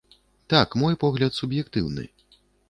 Так, 0.53 0.77
мой 0.83 0.97
погляд 1.03 1.37
суб'ектыўны. 1.41 2.09